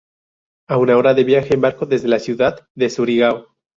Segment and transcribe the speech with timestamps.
[0.67, 3.55] A una hora de viaje en barco desde la ciudad de Surigao.